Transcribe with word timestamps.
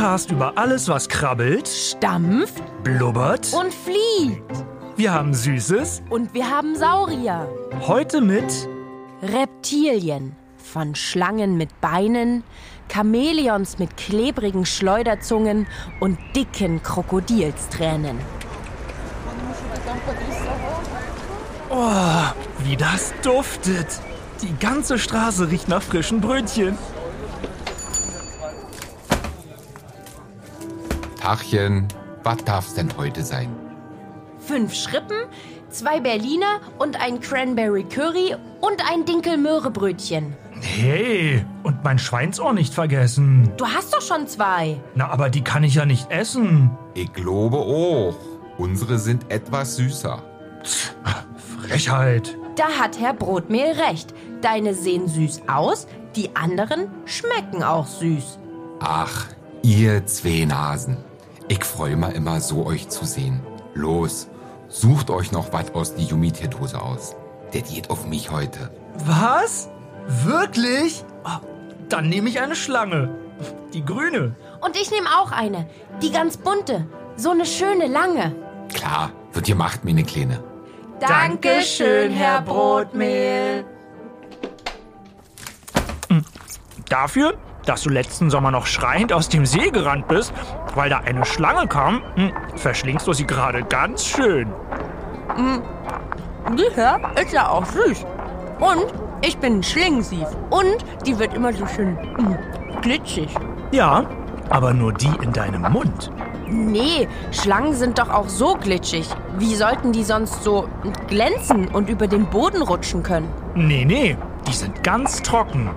Podcast 0.00 0.30
über 0.30 0.56
alles, 0.56 0.88
was 0.88 1.10
krabbelt, 1.10 1.68
Stampft 1.68 2.62
blubbert. 2.82 3.52
und 3.52 3.70
flieht. 3.74 4.42
Wir 4.96 5.12
haben 5.12 5.34
Süßes. 5.34 6.00
Und 6.08 6.32
wir 6.32 6.48
haben 6.48 6.74
Saurier. 6.74 7.46
Heute 7.86 8.22
mit 8.22 8.66
Reptilien. 9.22 10.34
Von 10.56 10.94
Schlangen 10.94 11.58
mit 11.58 11.82
Beinen, 11.82 12.44
Chamäleons 12.90 13.78
mit 13.78 13.98
klebrigen 13.98 14.64
Schleuderzungen 14.64 15.66
und 16.00 16.18
dicken 16.34 16.82
Krokodilstränen. 16.82 18.18
Oh, 21.68 22.22
wie 22.64 22.76
das 22.78 23.12
duftet. 23.22 24.00
Die 24.40 24.58
ganze 24.58 24.98
Straße 24.98 25.50
riecht 25.50 25.68
nach 25.68 25.82
frischen 25.82 26.22
Brötchen. 26.22 26.78
Tachchen, 31.30 31.86
was 32.24 32.38
darf's 32.38 32.74
denn 32.74 32.90
heute 32.96 33.22
sein? 33.22 33.54
Fünf 34.40 34.74
Schrippen, 34.74 35.16
zwei 35.68 36.00
Berliner 36.00 36.58
und 36.80 37.00
ein 37.00 37.20
Cranberry 37.20 37.84
Curry 37.84 38.34
und 38.60 38.82
ein 38.90 39.04
Dinkel-Möhre-Brötchen. 39.04 40.34
Hey, 40.60 41.46
und 41.62 41.84
mein 41.84 42.00
Schweinsohr 42.00 42.52
nicht 42.52 42.74
vergessen. 42.74 43.52
Du 43.58 43.64
hast 43.64 43.94
doch 43.94 44.02
schon 44.02 44.26
zwei. 44.26 44.80
Na, 44.96 45.08
aber 45.08 45.30
die 45.30 45.44
kann 45.44 45.62
ich 45.62 45.76
ja 45.76 45.86
nicht 45.86 46.10
essen. 46.10 46.76
Ich 46.94 47.12
glaube 47.12 47.58
auch. 47.58 48.16
Unsere 48.58 48.98
sind 48.98 49.30
etwas 49.30 49.76
süßer. 49.76 50.20
Frechheit. 51.60 52.36
Da 52.56 52.70
hat 52.70 52.98
Herr 52.98 53.14
Brotmehl 53.14 53.70
recht. 53.88 54.12
Deine 54.42 54.74
sehen 54.74 55.06
süß 55.06 55.42
aus, 55.46 55.86
die 56.16 56.34
anderen 56.34 56.88
schmecken 57.04 57.62
auch 57.62 57.86
süß. 57.86 58.40
Ach, 58.80 59.26
ihr 59.62 60.04
zwei 60.06 60.44
Nasen. 60.44 60.96
Ich 61.50 61.64
freue 61.64 61.96
mich 61.96 62.14
immer 62.14 62.40
so, 62.40 62.64
euch 62.64 62.88
zu 62.90 63.04
sehen. 63.04 63.40
Los, 63.74 64.28
sucht 64.68 65.10
euch 65.10 65.32
noch 65.32 65.52
was 65.52 65.74
aus 65.74 65.96
die 65.96 66.04
Jumiterdose 66.04 66.80
aus. 66.80 67.16
Der 67.52 67.62
geht 67.62 67.90
auf 67.90 68.06
mich 68.06 68.30
heute. 68.30 68.70
Was? 69.04 69.68
Wirklich? 70.06 71.04
Oh, 71.24 71.44
dann 71.88 72.08
nehme 72.08 72.28
ich 72.28 72.40
eine 72.40 72.54
Schlange. 72.54 73.12
Die 73.74 73.84
grüne. 73.84 74.36
Und 74.60 74.76
ich 74.80 74.92
nehme 74.92 75.08
auch 75.18 75.32
eine. 75.32 75.66
Die 76.00 76.12
ganz 76.12 76.36
bunte. 76.36 76.86
So 77.16 77.30
eine 77.30 77.44
schöne 77.44 77.88
lange. 77.88 78.32
Klar, 78.72 79.10
wird 79.32 79.46
gemacht, 79.46 79.84
meine 79.84 80.04
Kleine. 80.04 80.44
Dankeschön, 81.00 82.12
Herr 82.12 82.42
Brotmehl. 82.42 83.64
Dafür, 86.88 87.36
dass 87.66 87.82
du 87.82 87.90
letzten 87.90 88.30
Sommer 88.30 88.50
noch 88.50 88.66
schreiend 88.66 89.12
aus 89.12 89.28
dem 89.28 89.46
See 89.46 89.70
gerannt 89.70 90.08
bist, 90.08 90.32
weil 90.74 90.90
da 90.90 90.98
eine 90.98 91.24
Schlange 91.24 91.66
kam, 91.66 92.02
hm, 92.14 92.32
verschlingst 92.56 93.06
du 93.06 93.12
sie 93.12 93.26
gerade 93.26 93.62
ganz 93.64 94.04
schön. 94.04 94.52
Die 96.56 96.74
hier 96.74 97.00
ist 97.22 97.32
ja 97.32 97.48
auch 97.48 97.64
süß. 97.66 98.04
Und 98.58 98.86
ich 99.22 99.38
bin 99.38 99.58
ein 99.58 99.62
Schlingensief. 99.62 100.26
Und 100.50 100.76
die 101.06 101.18
wird 101.18 101.34
immer 101.34 101.52
so 101.52 101.66
schön 101.66 101.94
mm, 101.94 102.80
glitschig. 102.82 103.30
Ja, 103.72 104.04
aber 104.48 104.72
nur 104.74 104.92
die 104.92 105.12
in 105.22 105.32
deinem 105.32 105.62
Mund. 105.72 106.10
Nee, 106.48 107.06
Schlangen 107.30 107.74
sind 107.74 107.98
doch 107.98 108.10
auch 108.10 108.28
so 108.28 108.56
glitschig. 108.56 109.08
Wie 109.38 109.54
sollten 109.54 109.92
die 109.92 110.02
sonst 110.02 110.42
so 110.42 110.68
glänzen 111.06 111.68
und 111.68 111.88
über 111.88 112.08
den 112.08 112.26
Boden 112.26 112.62
rutschen 112.62 113.02
können? 113.04 113.28
Nee, 113.54 113.84
nee, 113.84 114.16
die 114.48 114.52
sind 114.52 114.82
ganz 114.82 115.22
trocken. 115.22 115.70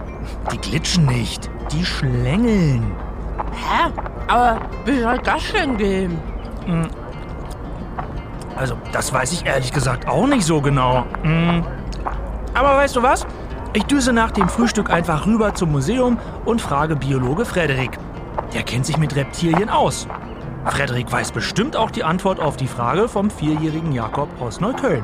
Die 0.52 0.58
glitschen 0.58 1.06
nicht, 1.06 1.50
die 1.74 1.86
schlängeln. 1.86 2.96
Hä? 3.52 3.92
Aber 4.28 4.60
wie 4.86 5.00
soll 5.00 5.18
das 5.20 5.52
denn 5.52 5.78
gehen? 5.78 6.18
Also, 8.56 8.78
das 8.92 9.12
weiß 9.12 9.34
ich 9.34 9.46
ehrlich 9.46 9.74
gesagt 9.74 10.08
auch 10.08 10.28
nicht 10.28 10.46
so 10.46 10.62
genau. 10.62 11.06
Hm. 11.24 11.66
Aber 12.54 12.78
weißt 12.78 12.96
du 12.96 13.04
was? 13.04 13.26
Ich 13.74 13.84
düse 13.86 14.14
nach 14.14 14.32
dem 14.32 14.48
Frühstück 14.48 14.92
einfach 14.92 15.26
rüber 15.26 15.56
zum 15.56 15.72
Museum 15.72 16.20
und 16.46 16.62
frage 16.62 16.96
Biologe 16.96 17.46
Frederik. 17.46 17.98
Der 18.54 18.62
kennt 18.64 18.86
sich 18.86 18.98
mit 18.98 19.16
Reptilien 19.16 19.70
aus. 19.70 20.08
Frederik 20.66 21.12
weiß 21.12 21.32
bestimmt 21.32 21.76
auch 21.76 21.90
die 21.90 22.04
Antwort 22.04 22.40
auf 22.40 22.56
die 22.56 22.68
Frage 22.68 23.10
vom 23.10 23.30
vierjährigen 23.30 23.92
Jakob 23.92 24.30
aus 24.40 24.62
Neukölln. 24.62 25.04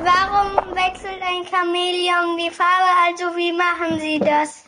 Warum 0.00 0.74
wechselt 0.76 1.20
ein 1.22 1.44
Chamäleon 1.44 2.36
die 2.38 2.50
Farbe? 2.50 2.90
Also 3.06 3.36
wie 3.36 3.52
machen 3.52 3.98
Sie 3.98 4.20
das? 4.20 4.64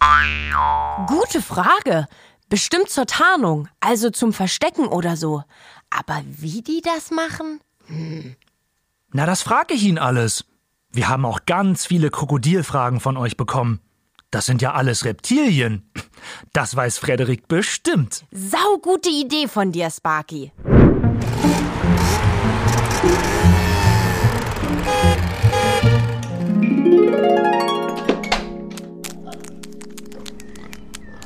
Gute 1.06 1.40
Frage. 1.40 2.08
Bestimmt 2.48 2.90
zur 2.90 3.06
Tarnung, 3.06 3.68
also 3.78 4.10
zum 4.10 4.32
Verstecken 4.32 4.88
oder 4.88 5.16
so. 5.16 5.44
Aber 5.88 6.22
wie 6.26 6.62
die 6.62 6.82
das 6.82 7.10
machen? 7.12 7.60
Na, 9.12 9.24
das 9.26 9.42
frage 9.42 9.74
ich 9.74 9.84
ihn 9.84 9.98
alles. 9.98 10.44
Wir 10.90 11.08
haben 11.08 11.24
auch 11.24 11.46
ganz 11.46 11.86
viele 11.86 12.10
Krokodilfragen 12.10 12.98
von 12.98 13.16
euch 13.16 13.36
bekommen. 13.36 13.80
Das 14.32 14.46
sind 14.46 14.62
ja 14.62 14.72
alles 14.72 15.04
Reptilien. 15.04 15.88
Das 16.52 16.74
weiß 16.74 16.98
Frederik 16.98 17.46
bestimmt. 17.46 18.24
Saugute 18.32 19.10
Idee 19.10 19.46
von 19.48 19.70
dir, 19.72 19.90
Sparky. 19.90 20.52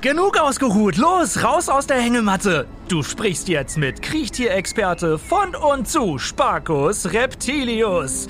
Genug 0.04 0.36
ausgeruht, 0.36 0.98
los, 0.98 1.42
raus 1.42 1.70
aus 1.70 1.86
der 1.86 1.98
Hängematte. 1.98 2.66
Du 2.88 3.02
sprichst 3.02 3.48
jetzt 3.48 3.78
mit 3.78 4.02
Kriechtierexperte 4.02 5.18
von 5.18 5.54
und 5.54 5.88
zu 5.88 6.18
Sparkus 6.18 7.10
Reptilius. 7.14 8.26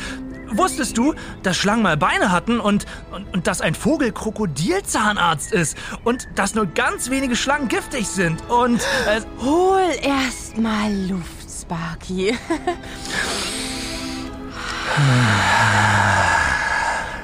Wusstest 0.52 0.96
du, 0.96 1.14
dass 1.42 1.56
Schlangen 1.56 1.82
mal 1.82 1.96
Beine 1.96 2.30
hatten 2.30 2.60
und, 2.60 2.86
und, 3.10 3.26
und 3.34 3.48
dass 3.48 3.60
ein 3.60 3.74
Vogel 3.74 4.12
Krokodilzahnarzt 4.12 5.52
ist 5.52 5.76
und 6.04 6.28
dass 6.36 6.54
nur 6.54 6.66
ganz 6.66 7.10
wenige 7.10 7.34
Schlangen 7.34 7.66
giftig 7.66 8.06
sind 8.06 8.48
und 8.48 8.80
äh, 9.08 9.20
Hol 9.44 9.82
erst 10.00 10.56
mal 10.56 10.92
Luft, 11.08 11.50
Sparky. 11.50 12.38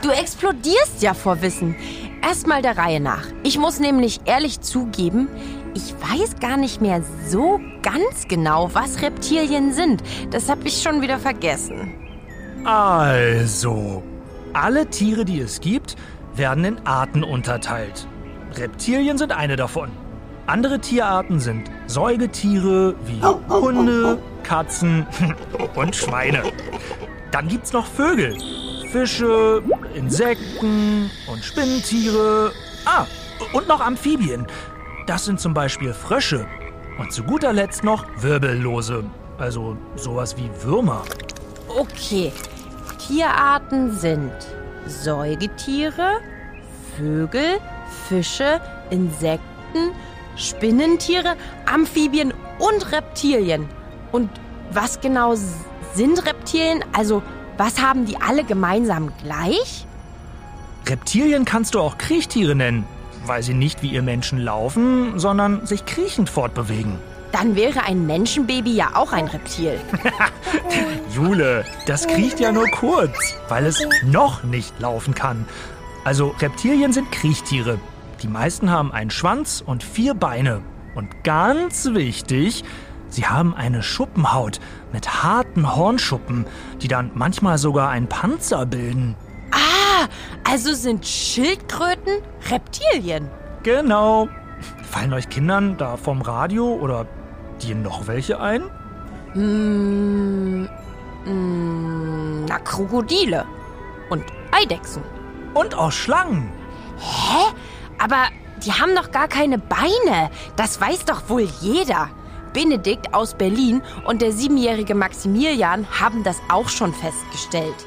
Du 0.03 0.09
explodierst 0.09 1.03
ja 1.03 1.13
vor 1.13 1.41
Wissen. 1.43 1.77
Erstmal 2.23 2.63
der 2.63 2.77
Reihe 2.77 3.01
nach. 3.01 3.25
Ich 3.43 3.59
muss 3.59 3.81
nämlich 3.81 4.21
ehrlich 4.25 4.61
zugeben, 4.61 5.29
ich 5.75 5.95
weiß 5.95 6.41
gar 6.41 6.57
nicht 6.57 6.81
mehr 6.81 7.03
so 7.29 7.61
ganz 7.83 8.29
genau, 8.29 8.71
was 8.73 9.03
Reptilien 9.03 9.73
sind. 9.73 10.03
Das 10.31 10.49
habe 10.49 10.67
ich 10.67 10.83
schon 10.83 11.01
wieder 11.01 11.19
vergessen. 11.19 11.93
Also, 12.65 14.03
alle 14.53 14.87
Tiere, 14.87 15.25
die 15.25 15.41
es 15.41 15.61
gibt, 15.61 15.97
werden 16.35 16.65
in 16.65 16.87
Arten 16.87 17.25
unterteilt. 17.25 18.07
Reptilien 18.57 19.17
sind 19.17 19.33
eine 19.33 19.57
davon. 19.57 19.91
Andere 20.47 20.81
Tierarten 20.81 21.39
sind 21.39 21.71
Säugetiere 21.87 22.97
wie 23.07 23.23
Hunde, 23.49 24.19
Katzen 24.43 25.07
und 25.77 25.95
Schweine. 25.95 26.43
Dann 27.31 27.47
gibt's 27.47 27.73
noch 27.73 27.87
Vögel, 27.87 28.37
Fische, 28.91 29.63
Insekten 29.95 31.11
und 31.27 31.45
Spinnentiere. 31.45 32.53
Ah, 32.85 33.07
und 33.53 33.69
noch 33.69 33.81
Amphibien. 33.81 34.47
Das 35.07 35.25
sind 35.25 35.41
zum 35.41 35.55
Beispiel 35.55 35.93
Frösche. 35.93 36.47
Und 36.99 37.13
zu 37.13 37.23
guter 37.23 37.53
Letzt 37.53 37.83
noch 37.83 38.05
Wirbellose. 38.19 39.05
Also 39.39 39.77
sowas 39.97 40.37
wie 40.37 40.51
Würmer. 40.63 41.03
Okay, 41.69 42.33
Tierarten 42.99 43.93
sind 43.93 44.33
Säugetiere, 44.87 46.21
Vögel, 46.97 47.59
Fische, 48.09 48.61
Insekten, 48.91 49.93
Spinnentiere, 50.37 51.37
Amphibien 51.67 52.35
und 52.59 52.93
Reptilien. 52.93 53.69
Und 54.13 54.29
was 54.73 55.01
genau 55.01 55.35
sind 55.95 56.25
Reptilien? 56.27 56.85
Also, 56.93 57.23
was 57.61 57.83
haben 57.83 58.07
die 58.07 58.17
alle 58.23 58.43
gemeinsam 58.43 59.13
gleich? 59.23 59.87
Reptilien 60.89 61.45
kannst 61.45 61.75
du 61.75 61.81
auch 61.81 61.99
Kriechtiere 61.99 62.55
nennen, 62.55 62.87
weil 63.27 63.43
sie 63.43 63.53
nicht 63.53 63.83
wie 63.83 63.91
ihr 63.91 64.01
Menschen 64.01 64.39
laufen, 64.39 65.19
sondern 65.19 65.67
sich 65.67 65.85
kriechend 65.85 66.31
fortbewegen. 66.31 66.97
Dann 67.33 67.57
wäre 67.57 67.83
ein 67.83 68.07
Menschenbaby 68.07 68.73
ja 68.73 68.93
auch 68.95 69.13
ein 69.13 69.27
Reptil. 69.27 69.79
Jule, 71.15 71.67
das 71.87 72.07
kriecht 72.07 72.41
ja 72.41 72.51
nur 72.51 72.67
kurz, 72.69 73.35
weil 73.51 73.67
es 73.67 73.87
noch 74.07 74.43
nicht 74.43 74.81
laufen 74.81 75.15
kann. 75.15 75.45
Also 76.03 76.35
Reptilien 76.41 76.95
sind 76.95 77.13
Kriechtiere. 77.13 77.79
Die 78.23 78.29
meisten 78.29 78.71
haben 78.71 78.91
einen 78.91 79.11
Schwanz 79.11 79.63
und 79.65 79.83
vier 79.83 80.15
Beine. 80.15 80.63
Und 80.95 81.25
ganz 81.25 81.91
wichtig, 81.93 82.65
sie 83.11 83.27
haben 83.27 83.55
eine 83.55 83.83
Schuppenhaut 83.83 84.61
mit 84.93 85.23
harten 85.23 85.75
Hornschuppen, 85.75 86.47
die 86.81 86.89
dann 86.89 87.11
manchmal 87.15 87.59
sogar 87.59 87.91
einen 87.91 88.09
Panzer 88.09 88.67
bilden. 88.67 89.15
Ah, 89.53 90.09
also 90.49 90.75
sind 90.75 91.07
Schildkröten 91.07 92.23
Reptilien. 92.51 93.29
Genau. 93.63 94.29
Fallen 94.83 95.13
euch 95.13 95.29
Kindern 95.29 95.77
da 95.77 95.97
vom 95.97 96.23
Radio 96.23 96.75
oder 96.75 97.07
dir 97.63 97.75
noch 97.75 98.07
welche 98.07 98.41
ein? 98.41 98.63
Mm, 99.35 100.67
mm, 101.25 102.45
na, 102.47 102.59
Krokodile. 102.59 103.45
Und 104.11 104.25
Eidechsen. 104.51 105.03
Und 105.55 105.75
auch 105.75 105.93
Schlangen. 105.93 106.51
Hä? 106.99 107.55
Aber 107.99 108.25
die 108.65 108.73
haben 108.73 108.95
doch 108.95 109.11
gar 109.11 109.29
keine 109.29 109.59
Beine. 109.59 110.31
Das 110.57 110.81
weiß 110.81 111.05
doch 111.05 111.29
wohl 111.29 111.49
jeder. 111.61 112.11
Benedikt 112.53 113.15
aus 113.15 113.35
Berlin 113.35 113.83
und 114.05 114.23
der 114.23 114.33
siebenjährige 114.33 114.95
Maximilian 114.95 115.87
haben 116.01 116.23
das 116.25 116.37
auch 116.49 116.69
schon 116.69 116.93
festgestellt. 116.93 117.87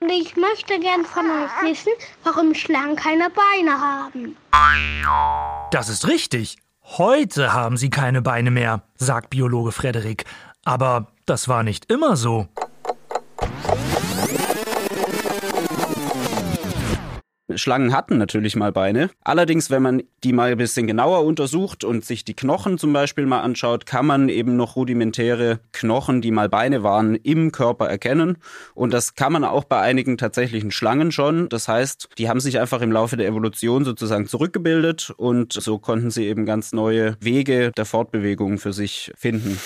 Ich 0.00 0.36
möchte 0.36 0.78
gern 0.78 1.04
von 1.04 1.24
euch 1.26 1.70
wissen, 1.70 1.92
warum 2.22 2.54
Schlangen 2.54 2.96
keine 2.96 3.28
Beine 3.30 3.80
haben. 3.80 4.36
Das 5.72 5.88
ist 5.88 6.06
richtig. 6.06 6.58
Heute 6.82 7.52
haben 7.52 7.76
sie 7.76 7.90
keine 7.90 8.22
Beine 8.22 8.50
mehr, 8.50 8.82
sagt 8.96 9.30
Biologe 9.30 9.72
Frederik. 9.72 10.24
Aber 10.64 11.08
das 11.24 11.48
war 11.48 11.62
nicht 11.62 11.90
immer 11.90 12.16
so. 12.16 12.48
Schlangen 17.56 17.92
hatten 17.94 18.18
natürlich 18.18 18.56
mal 18.56 18.72
Beine. 18.72 19.10
Allerdings, 19.24 19.70
wenn 19.70 19.82
man 19.82 20.02
die 20.24 20.32
mal 20.32 20.52
ein 20.52 20.58
bisschen 20.58 20.86
genauer 20.86 21.24
untersucht 21.24 21.84
und 21.84 22.04
sich 22.04 22.24
die 22.24 22.34
Knochen 22.34 22.78
zum 22.78 22.92
Beispiel 22.92 23.26
mal 23.26 23.40
anschaut, 23.40 23.86
kann 23.86 24.06
man 24.06 24.28
eben 24.28 24.56
noch 24.56 24.76
rudimentäre 24.76 25.60
Knochen, 25.72 26.20
die 26.20 26.30
mal 26.30 26.48
Beine 26.48 26.82
waren, 26.82 27.14
im 27.14 27.52
Körper 27.52 27.88
erkennen. 27.88 28.38
Und 28.74 28.92
das 28.92 29.14
kann 29.14 29.32
man 29.32 29.44
auch 29.44 29.64
bei 29.64 29.80
einigen 29.80 30.18
tatsächlichen 30.18 30.70
Schlangen 30.70 31.12
schon. 31.12 31.48
Das 31.48 31.68
heißt, 31.68 32.08
die 32.18 32.28
haben 32.28 32.40
sich 32.40 32.58
einfach 32.60 32.80
im 32.80 32.92
Laufe 32.92 33.16
der 33.16 33.26
Evolution 33.26 33.84
sozusagen 33.84 34.26
zurückgebildet 34.26 35.12
und 35.16 35.52
so 35.52 35.78
konnten 35.78 36.10
sie 36.10 36.26
eben 36.26 36.46
ganz 36.46 36.72
neue 36.72 37.16
Wege 37.20 37.72
der 37.76 37.84
Fortbewegung 37.84 38.58
für 38.58 38.72
sich 38.72 39.12
finden. 39.16 39.58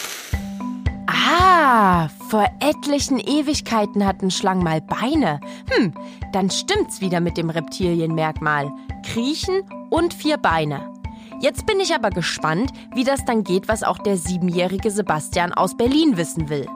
Ah, 1.06 2.08
vor 2.28 2.46
etlichen 2.60 3.18
Ewigkeiten 3.18 4.06
hatten 4.06 4.30
Schlangen 4.30 4.62
mal 4.62 4.80
Beine. 4.80 5.40
Hm, 5.70 5.92
dann 6.32 6.50
stimmt's 6.50 7.00
wieder 7.00 7.20
mit 7.20 7.36
dem 7.36 7.50
Reptilienmerkmal. 7.50 8.70
Kriechen 9.04 9.62
und 9.90 10.14
vier 10.14 10.36
Beine. 10.36 10.92
Jetzt 11.40 11.66
bin 11.66 11.80
ich 11.80 11.94
aber 11.94 12.10
gespannt, 12.10 12.70
wie 12.94 13.04
das 13.04 13.24
dann 13.24 13.44
geht, 13.44 13.66
was 13.68 13.82
auch 13.82 13.98
der 13.98 14.16
siebenjährige 14.16 14.90
Sebastian 14.90 15.52
aus 15.52 15.76
Berlin 15.76 16.16
wissen 16.16 16.48
will. 16.48 16.66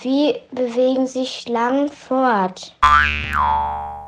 Wie 0.00 0.34
bewegen 0.52 1.06
sich 1.06 1.40
Schlangen 1.40 1.88
fort? 1.88 2.76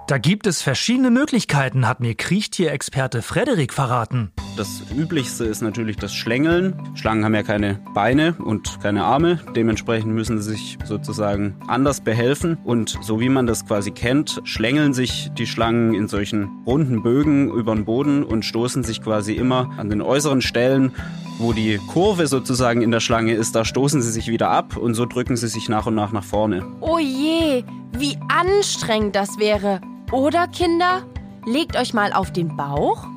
Da 0.07 0.19
gibt 0.19 0.47
es 0.47 0.61
verschiedene 0.61 1.11
Möglichkeiten, 1.11 1.89
hat 1.89 2.01
mir 2.01 2.15
Kriechtierexperte 2.15 3.23
Frederik 3.23 3.73
verraten. 3.73 4.33
Das 4.56 4.85
üblichste 4.97 5.45
ist 5.45 5.62
natürlich 5.62 5.97
das 5.97 6.15
Schlängeln. 6.15 6.75
Schlangen 6.95 7.25
haben 7.25 7.35
ja 7.35 7.43
keine 7.43 7.81
Beine 7.93 8.35
und 8.35 8.81
keine 8.81 9.05
Arme. 9.05 9.41
Dementsprechend 9.56 10.15
müssen 10.15 10.41
sie 10.41 10.53
sich 10.53 10.79
sozusagen 10.85 11.56
anders 11.67 12.01
behelfen. 12.01 12.59
Und 12.62 12.97
so 13.03 13.19
wie 13.19 13.29
man 13.29 13.47
das 13.47 13.67
quasi 13.67 13.91
kennt, 13.91 14.41
schlängeln 14.45 14.95
sich 14.95 15.33
die 15.37 15.49
Schlangen 15.49 15.93
in 15.95 16.06
solchen 16.06 16.62
runden 16.67 17.03
Bögen 17.03 17.51
über 17.53 17.75
den 17.75 17.85
Boden 17.85 18.23
und 18.23 18.45
stoßen 18.45 18.85
sich 18.85 19.03
quasi 19.03 19.33
immer 19.33 19.71
an 19.77 19.91
den 19.91 20.01
äußeren 20.01 20.41
Stellen, 20.41 20.93
wo 21.39 21.53
die 21.53 21.81
Kurve 21.89 22.29
sozusagen 22.29 22.83
in 22.83 22.93
der 22.93 23.01
Schlange 23.01 23.35
ist, 23.35 23.56
da 23.56 23.65
stoßen 23.65 24.01
sie 24.03 24.12
sich 24.12 24.29
wieder 24.29 24.51
ab 24.51 24.77
und 24.77 24.95
so 24.95 25.05
drücken 25.05 25.37
sie 25.37 25.49
sich 25.49 25.69
nach 25.69 25.87
und 25.87 25.97
nach 25.97 26.12
nach 26.12 26.23
vorne. 26.23 26.65
Oh 26.81 26.99
je, 26.99 27.65
wie 27.93 28.17
anstrengend 28.29 29.17
das 29.17 29.39
wäre. 29.39 29.81
Oder 30.12 30.47
Kinder, 30.47 31.03
legt 31.45 31.77
euch 31.77 31.93
mal 31.93 32.12
auf 32.12 32.33
den 32.33 32.56
Bauch, 32.56 33.09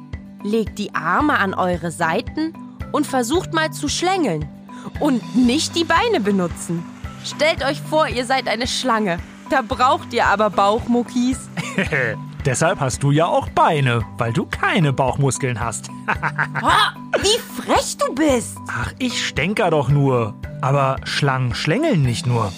legt 0.47 0.79
die 0.79 0.95
Arme 0.95 1.37
an 1.37 1.53
eure 1.53 1.91
Seiten 1.91 2.53
und 2.91 3.05
versucht 3.05 3.53
mal 3.53 3.71
zu 3.71 3.87
schlängeln. 3.87 4.47
Und 4.99 5.35
nicht 5.35 5.75
die 5.75 5.83
Beine 5.83 6.21
benutzen. 6.21 6.83
Stellt 7.25 7.63
euch 7.63 7.81
vor, 7.81 8.07
ihr 8.07 8.25
seid 8.25 8.47
eine 8.47 8.67
Schlange. 8.67 9.19
Da 9.49 9.61
braucht 9.61 10.13
ihr 10.13 10.25
aber 10.25 10.49
Bauchmuckis. 10.49 11.37
Deshalb 12.47 12.79
hast 12.79 13.03
du 13.03 13.11
ja 13.11 13.25
auch 13.25 13.49
Beine, 13.49 14.05
weil 14.17 14.31
du 14.31 14.45
keine 14.45 14.93
Bauchmuskeln 14.93 15.59
hast. 15.59 15.89
Oh, 16.61 17.19
wie 17.19 17.39
frech 17.61 17.97
du 17.97 18.13
bist. 18.13 18.57
Ach, 18.67 18.93
ich 18.97 19.25
stänker 19.25 19.69
doch 19.69 19.89
nur. 19.89 20.33
Aber 20.61 20.95
Schlangen 21.03 21.53
schlängeln 21.53 22.01
nicht 22.01 22.25
nur. 22.25 22.51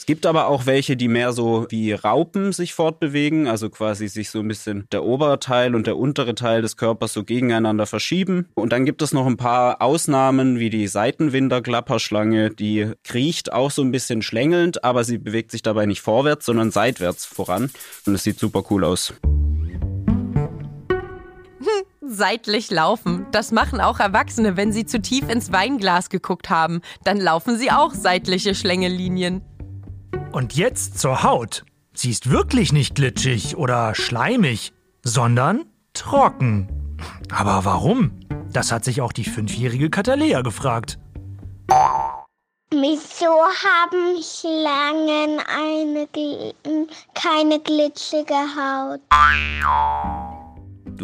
Es 0.00 0.06
gibt 0.06 0.24
aber 0.24 0.46
auch 0.46 0.64
welche, 0.64 0.96
die 0.96 1.08
mehr 1.08 1.34
so 1.34 1.66
wie 1.68 1.92
Raupen 1.92 2.52
sich 2.52 2.72
fortbewegen, 2.72 3.46
also 3.46 3.68
quasi 3.68 4.08
sich 4.08 4.30
so 4.30 4.38
ein 4.38 4.48
bisschen 4.48 4.86
der 4.92 5.04
Oberteil 5.04 5.74
und 5.74 5.86
der 5.86 5.98
untere 5.98 6.34
Teil 6.34 6.62
des 6.62 6.78
Körpers 6.78 7.12
so 7.12 7.22
gegeneinander 7.22 7.84
verschieben. 7.84 8.48
Und 8.54 8.72
dann 8.72 8.86
gibt 8.86 9.02
es 9.02 9.12
noch 9.12 9.26
ein 9.26 9.36
paar 9.36 9.82
Ausnahmen, 9.82 10.58
wie 10.58 10.70
die 10.70 10.86
Seitenwinderklapperschlange, 10.86 12.48
die 12.48 12.92
kriecht 13.04 13.52
auch 13.52 13.70
so 13.70 13.82
ein 13.82 13.92
bisschen 13.92 14.22
schlängelnd, 14.22 14.84
aber 14.84 15.04
sie 15.04 15.18
bewegt 15.18 15.50
sich 15.50 15.60
dabei 15.60 15.84
nicht 15.84 16.00
vorwärts, 16.00 16.46
sondern 16.46 16.70
seitwärts 16.70 17.26
voran. 17.26 17.70
Und 18.06 18.14
es 18.14 18.22
sieht 18.22 18.38
super 18.38 18.64
cool 18.70 18.84
aus. 18.84 19.12
Seitlich 22.00 22.70
laufen. 22.70 23.26
Das 23.32 23.52
machen 23.52 23.82
auch 23.82 24.00
Erwachsene, 24.00 24.56
wenn 24.56 24.72
sie 24.72 24.86
zu 24.86 25.02
tief 25.02 25.28
ins 25.28 25.52
Weinglas 25.52 26.08
geguckt 26.08 26.48
haben. 26.48 26.80
Dann 27.04 27.20
laufen 27.20 27.58
sie 27.58 27.70
auch 27.70 27.92
seitliche 27.92 28.54
Schlängelinien. 28.54 29.42
Und 30.32 30.54
jetzt 30.54 30.98
zur 30.98 31.22
Haut. 31.22 31.64
Sie 31.92 32.10
ist 32.10 32.30
wirklich 32.30 32.72
nicht 32.72 32.94
glitschig 32.94 33.56
oder 33.56 33.94
schleimig, 33.94 34.72
sondern 35.02 35.64
trocken. 35.92 36.68
Aber 37.30 37.64
warum? 37.64 38.20
Das 38.52 38.70
hat 38.70 38.84
sich 38.84 39.00
auch 39.00 39.12
die 39.12 39.24
fünfjährige 39.24 39.90
Katalea 39.90 40.42
gefragt. 40.42 40.98
Wieso 42.70 43.26
haben 43.26 44.22
Schlangen 44.22 45.40
eine, 45.48 46.08
keine 47.14 47.58
glitschige 47.60 48.34
Haut? 48.34 49.00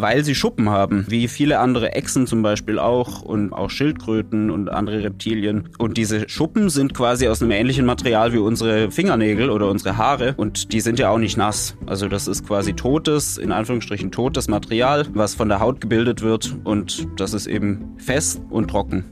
Weil 0.00 0.24
sie 0.24 0.34
Schuppen 0.34 0.70
haben, 0.70 1.06
wie 1.08 1.28
viele 1.28 1.58
andere 1.58 1.92
Echsen 1.92 2.26
zum 2.26 2.42
Beispiel 2.42 2.78
auch 2.78 3.22
und 3.22 3.52
auch 3.52 3.70
Schildkröten 3.70 4.50
und 4.50 4.68
andere 4.68 5.02
Reptilien. 5.02 5.68
Und 5.78 5.96
diese 5.96 6.28
Schuppen 6.28 6.70
sind 6.70 6.94
quasi 6.94 7.28
aus 7.28 7.42
einem 7.42 7.52
ähnlichen 7.52 7.86
Material 7.86 8.32
wie 8.32 8.38
unsere 8.38 8.90
Fingernägel 8.90 9.50
oder 9.50 9.68
unsere 9.68 9.96
Haare 9.96 10.34
und 10.36 10.72
die 10.72 10.80
sind 10.80 10.98
ja 10.98 11.10
auch 11.10 11.18
nicht 11.18 11.36
nass. 11.36 11.76
Also 11.86 12.08
das 12.08 12.28
ist 12.28 12.46
quasi 12.46 12.74
totes, 12.74 13.38
in 13.38 13.52
Anführungsstrichen 13.52 14.10
totes 14.10 14.48
Material, 14.48 15.06
was 15.14 15.34
von 15.34 15.48
der 15.48 15.60
Haut 15.60 15.80
gebildet 15.80 16.22
wird 16.22 16.56
und 16.64 17.06
das 17.16 17.34
ist 17.34 17.46
eben 17.46 17.96
fest 17.98 18.40
und 18.50 18.68
trocken. 18.68 19.04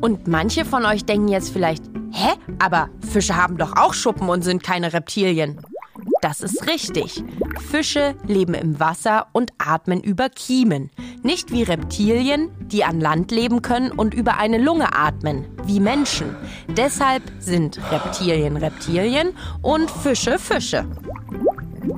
Und 0.00 0.26
manche 0.26 0.64
von 0.64 0.84
euch 0.84 1.04
denken 1.04 1.28
jetzt 1.28 1.50
vielleicht, 1.50 1.84
hä? 2.12 2.30
Aber 2.58 2.88
Fische 3.08 3.36
haben 3.36 3.56
doch 3.56 3.76
auch 3.76 3.94
Schuppen 3.94 4.28
und 4.28 4.42
sind 4.42 4.62
keine 4.62 4.92
Reptilien. 4.92 5.60
Das 6.22 6.40
ist 6.40 6.68
richtig. 6.68 7.24
Fische 7.68 8.14
leben 8.28 8.54
im 8.54 8.78
Wasser 8.78 9.26
und 9.32 9.52
atmen 9.58 10.00
über 10.00 10.28
Kiemen. 10.28 10.88
Nicht 11.24 11.50
wie 11.50 11.64
Reptilien, 11.64 12.52
die 12.60 12.84
an 12.84 13.00
Land 13.00 13.32
leben 13.32 13.60
können 13.60 13.90
und 13.90 14.14
über 14.14 14.38
eine 14.38 14.58
Lunge 14.58 14.94
atmen, 14.94 15.46
wie 15.64 15.80
Menschen. 15.80 16.36
Deshalb 16.68 17.24
sind 17.40 17.80
Reptilien 17.90 18.56
Reptilien 18.56 19.36
und 19.62 19.90
Fische 19.90 20.38
Fische. 20.38 20.86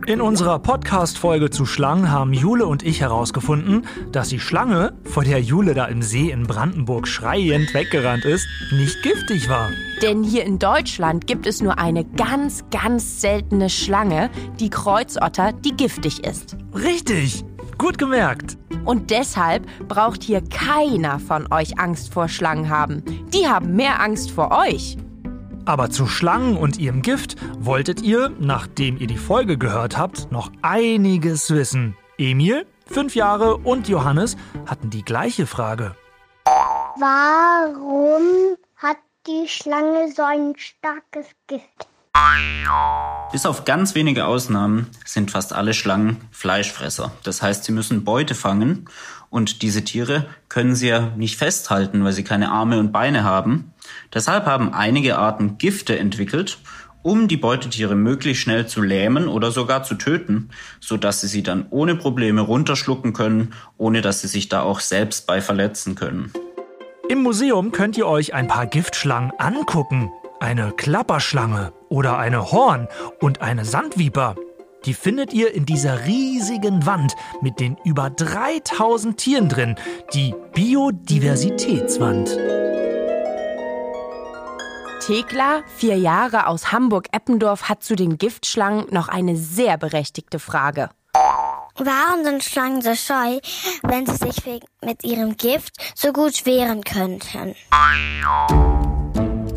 In 0.06 0.20
unserer 0.20 0.58
Podcast-Folge 0.58 1.50
zu 1.50 1.66
Schlangen 1.66 2.10
haben 2.10 2.32
Jule 2.32 2.66
und 2.66 2.82
ich 2.82 3.02
herausgefunden, 3.02 3.86
dass 4.12 4.28
die 4.28 4.40
Schlange, 4.40 4.94
vor 5.04 5.24
der 5.24 5.40
Jule 5.40 5.74
da 5.74 5.86
im 5.86 6.00
See 6.00 6.30
in 6.30 6.46
Brandenburg 6.46 7.06
schreiend 7.06 7.74
weggerannt 7.74 8.24
ist, 8.24 8.46
nicht 8.72 9.02
giftig 9.02 9.48
war. 9.48 9.68
Denn 10.00 10.22
hier 10.22 10.44
in 10.44 10.58
Deutschland 10.58 11.26
gibt 11.26 11.46
es 11.46 11.60
nur 11.60 11.78
eine 11.78 12.04
ganz, 12.04 12.64
ganz 12.70 13.20
seltene 13.20 13.68
Schlange, 13.68 14.30
die 14.58 14.70
Kreuzotter, 14.70 15.52
die 15.52 15.76
giftig 15.76 16.24
ist. 16.24 16.56
Richtig, 16.74 17.44
gut 17.76 17.98
gemerkt. 17.98 18.56
Und 18.84 19.10
deshalb 19.10 19.66
braucht 19.88 20.22
hier 20.22 20.42
keiner 20.42 21.18
von 21.18 21.50
euch 21.52 21.78
Angst 21.78 22.12
vor 22.12 22.28
Schlangen 22.28 22.70
haben. 22.70 23.02
Die 23.32 23.46
haben 23.48 23.76
mehr 23.76 24.00
Angst 24.00 24.30
vor 24.30 24.50
euch. 24.50 24.96
Aber 25.66 25.90
zu 25.90 26.06
Schlangen 26.06 26.56
und 26.56 26.78
ihrem 26.78 27.02
Gift 27.02 27.36
wolltet 27.58 28.02
ihr, 28.02 28.30
nachdem 28.38 28.98
ihr 28.98 29.06
die 29.06 29.18
Folge 29.18 29.56
gehört 29.56 29.96
habt, 29.96 30.30
noch 30.30 30.50
einiges 30.62 31.50
wissen. 31.50 31.96
Emil, 32.18 32.66
fünf 32.86 33.14
Jahre, 33.14 33.56
und 33.56 33.88
Johannes 33.88 34.36
hatten 34.66 34.90
die 34.90 35.04
gleiche 35.04 35.46
Frage. 35.46 35.96
Warum 36.44 38.56
hat 38.76 38.98
die 39.26 39.48
Schlange 39.48 40.12
so 40.14 40.22
ein 40.22 40.54
starkes 40.56 41.26
Gift? 41.46 41.88
Bis 43.32 43.46
auf 43.46 43.64
ganz 43.64 43.96
wenige 43.96 44.26
Ausnahmen 44.26 44.88
sind 45.04 45.32
fast 45.32 45.52
alle 45.52 45.74
Schlangen 45.74 46.20
Fleischfresser. 46.30 47.10
Das 47.24 47.42
heißt, 47.42 47.64
sie 47.64 47.72
müssen 47.72 48.04
Beute 48.04 48.36
fangen 48.36 48.88
und 49.34 49.62
diese 49.62 49.82
Tiere 49.82 50.26
können 50.48 50.76
sie 50.76 50.86
ja 50.86 51.10
nicht 51.16 51.36
festhalten, 51.36 52.04
weil 52.04 52.12
sie 52.12 52.22
keine 52.22 52.52
Arme 52.52 52.78
und 52.78 52.92
Beine 52.92 53.24
haben. 53.24 53.72
Deshalb 54.14 54.46
haben 54.46 54.72
einige 54.72 55.18
Arten 55.18 55.58
Gifte 55.58 55.98
entwickelt, 55.98 56.58
um 57.02 57.26
die 57.26 57.36
Beutetiere 57.36 57.96
möglichst 57.96 58.44
schnell 58.44 58.68
zu 58.68 58.80
lähmen 58.80 59.26
oder 59.26 59.50
sogar 59.50 59.82
zu 59.82 59.96
töten, 59.96 60.50
sodass 60.78 61.20
sie 61.20 61.26
sie 61.26 61.42
dann 61.42 61.66
ohne 61.70 61.96
Probleme 61.96 62.42
runterschlucken 62.42 63.12
können, 63.12 63.54
ohne 63.76 64.02
dass 64.02 64.20
sie 64.20 64.28
sich 64.28 64.48
da 64.48 64.62
auch 64.62 64.78
selbst 64.78 65.26
bei 65.26 65.40
verletzen 65.40 65.96
können. 65.96 66.32
Im 67.08 67.20
Museum 67.24 67.72
könnt 67.72 67.98
ihr 67.98 68.06
euch 68.06 68.34
ein 68.34 68.46
paar 68.46 68.68
Giftschlangen 68.68 69.32
angucken. 69.38 70.12
Eine 70.38 70.70
Klapperschlange 70.70 71.72
oder 71.88 72.18
eine 72.18 72.52
Horn 72.52 72.86
und 73.20 73.42
eine 73.42 73.64
Sandviper. 73.64 74.36
Die 74.84 74.94
findet 74.94 75.32
ihr 75.32 75.54
in 75.54 75.64
dieser 75.64 76.04
riesigen 76.04 76.84
Wand 76.86 77.14
mit 77.40 77.60
den 77.60 77.76
über 77.84 78.10
3000 78.10 79.16
Tieren 79.16 79.48
drin, 79.48 79.76
die 80.12 80.34
Biodiversitätswand. 80.54 82.38
Thekla, 85.00 85.62
vier 85.76 85.98
Jahre 85.98 86.46
aus 86.46 86.72
Hamburg-Eppendorf, 86.72 87.68
hat 87.68 87.82
zu 87.82 87.94
den 87.94 88.16
Giftschlangen 88.18 88.86
noch 88.90 89.08
eine 89.08 89.36
sehr 89.36 89.76
berechtigte 89.76 90.38
Frage. 90.38 90.90
Warum 91.76 92.24
sind 92.24 92.44
Schlangen 92.44 92.82
so 92.82 92.94
scheu, 92.94 93.40
wenn 93.82 94.06
sie 94.06 94.16
sich 94.16 94.60
mit 94.82 95.04
ihrem 95.04 95.36
Gift 95.36 95.74
so 95.94 96.12
gut 96.12 96.46
wehren 96.46 96.84
könnten? 96.84 97.54